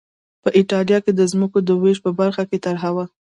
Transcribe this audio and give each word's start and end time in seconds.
په 0.43 0.49
اېټالیا 0.57 0.97
کې 1.05 1.11
د 1.15 1.21
ځمکو 1.31 1.57
د 1.67 1.69
وېش 1.81 1.97
په 2.05 2.11
برخه 2.19 2.43
کې 2.49 2.57
طرحه 2.65 2.89
وه 2.95 3.05